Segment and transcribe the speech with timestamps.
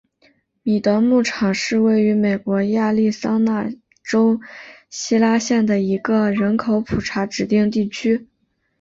[0.63, 3.69] 米德牧场是位于美国亚利桑那
[4.03, 4.39] 州
[4.89, 8.27] 希拉县的一个人口普查指定地区。